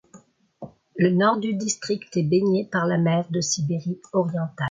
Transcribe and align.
Le 0.97 1.11
nord 1.11 1.37
du 1.37 1.53
district 1.53 2.17
est 2.17 2.23
baigné 2.23 2.65
par 2.65 2.87
la 2.87 2.97
mer 2.97 3.29
de 3.29 3.39
Sibérie 3.39 4.01
orientale. 4.13 4.55